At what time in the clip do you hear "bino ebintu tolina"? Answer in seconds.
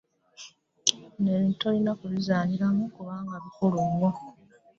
1.13-1.91